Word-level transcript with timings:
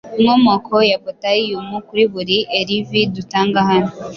Inkomoko 0.19 0.75
ya 0.91 0.97
potaiyumu 1.03 1.77
kuri 1.87 2.03
buri 2.13 2.37
erivii 2.59 3.11
dutanga 3.15 3.59
hano 3.69 3.91